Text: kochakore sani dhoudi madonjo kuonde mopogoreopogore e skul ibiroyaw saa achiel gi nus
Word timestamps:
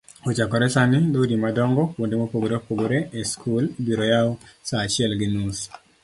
kochakore 0.23 0.67
sani 0.75 0.97
dhoudi 1.13 1.35
madonjo 1.43 1.83
kuonde 1.93 2.15
mopogoreopogore 2.19 2.99
e 3.19 3.21
skul 3.31 3.63
ibiroyaw 3.79 4.29
saa 4.67 4.81
achiel 4.85 5.11
gi 5.19 5.27
nus 5.33 5.57